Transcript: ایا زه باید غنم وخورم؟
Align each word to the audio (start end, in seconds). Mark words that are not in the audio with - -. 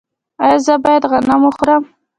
ایا 0.43 0.57
زه 0.65 0.73
باید 0.83 1.03
غنم 1.11 1.41
وخورم؟ 1.45 1.83